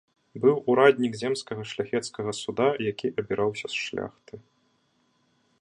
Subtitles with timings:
[0.45, 4.33] Быў ураднік земскага шляхецкага суда, які абіраўся з шляхты.